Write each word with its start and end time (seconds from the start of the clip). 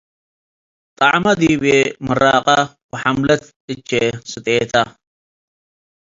“ጠዕመ 0.97 1.23
ዲብዬ 1.39 1.73
ምራቀ 2.05 2.47
ወሐምለት 2.91 3.43
እቼ 3.71 3.89
ስጤተ 4.31 4.73